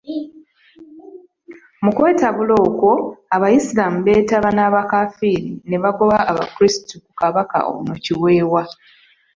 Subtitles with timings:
[1.83, 2.91] Mu kwetabula okwo,
[3.35, 8.63] Abaisiraamu beetaba n'abakafiiri ne bagoba Abakristu ku Kabaka ono Kiweewa.